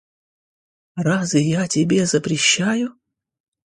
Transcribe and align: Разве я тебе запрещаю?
Разве 0.95 1.41
я 1.47 1.67
тебе 1.67 2.07
запрещаю? 2.07 2.95